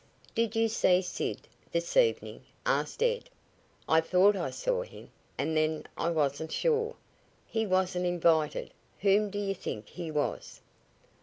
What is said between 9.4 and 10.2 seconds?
think he